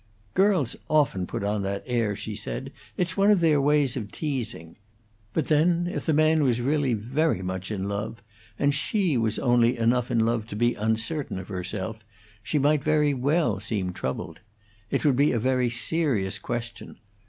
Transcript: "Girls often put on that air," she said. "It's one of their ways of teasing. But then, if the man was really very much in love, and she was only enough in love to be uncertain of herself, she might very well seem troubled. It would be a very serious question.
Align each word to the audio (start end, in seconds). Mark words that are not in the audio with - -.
"Girls 0.33 0.75
often 0.89 1.27
put 1.27 1.43
on 1.43 1.61
that 1.61 1.83
air," 1.85 2.15
she 2.15 2.35
said. 2.35 2.71
"It's 2.97 3.15
one 3.15 3.29
of 3.29 3.39
their 3.39 3.61
ways 3.61 3.95
of 3.95 4.11
teasing. 4.11 4.77
But 5.31 5.45
then, 5.45 5.85
if 5.91 6.07
the 6.07 6.11
man 6.13 6.41
was 6.43 6.59
really 6.59 6.95
very 6.95 7.43
much 7.43 7.69
in 7.69 7.87
love, 7.87 8.23
and 8.57 8.73
she 8.73 9.15
was 9.15 9.37
only 9.37 9.77
enough 9.77 10.09
in 10.09 10.25
love 10.25 10.47
to 10.47 10.55
be 10.55 10.73
uncertain 10.73 11.37
of 11.37 11.49
herself, 11.49 11.99
she 12.41 12.57
might 12.57 12.83
very 12.83 13.13
well 13.13 13.59
seem 13.59 13.93
troubled. 13.93 14.39
It 14.89 15.05
would 15.05 15.15
be 15.17 15.33
a 15.33 15.39
very 15.39 15.69
serious 15.69 16.39
question. 16.39 16.97